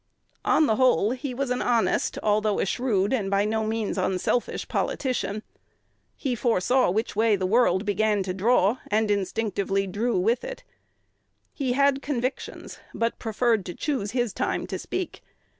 On 0.45 0.65
the 0.65 0.77
whole, 0.77 1.11
he 1.11 1.31
was 1.35 1.51
an 1.51 1.61
honest, 1.61 2.17
although 2.23 2.59
a 2.59 2.65
shrewd, 2.65 3.13
and 3.13 3.29
by 3.29 3.45
no 3.45 3.63
means 3.63 3.99
an 3.99 4.05
unselfish 4.13 4.67
politician. 4.67 5.43
He 6.17 6.33
................."Foresaw 6.35 6.89
Which 6.89 7.15
way 7.15 7.35
the 7.35 7.45
world 7.45 7.85
began 7.85 8.23
to 8.23 8.33
draw," 8.33 8.79
and 8.87 9.11
instinctively 9.11 9.85
drew 9.85 10.17
with 10.17 10.43
it. 10.43 10.63
He 11.53 11.73
had 11.73 12.01
convictions, 12.01 12.79
but 12.95 13.19
preferred 13.19 13.63
to 13.67 13.75
choose 13.75 14.09
his 14.09 14.33
time 14.33 14.65
to 14.65 14.79
speak. 14.79 15.21